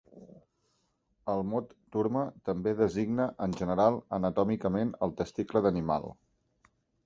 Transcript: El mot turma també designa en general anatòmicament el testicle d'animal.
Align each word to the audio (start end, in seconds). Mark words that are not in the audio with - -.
El 1.33 1.43
mot 1.49 1.75
turma 1.97 2.23
també 2.49 2.73
designa 2.81 3.29
en 3.49 3.55
general 3.61 4.01
anatòmicament 4.21 4.99
el 5.09 5.17
testicle 5.23 5.67
d'animal. 5.67 6.13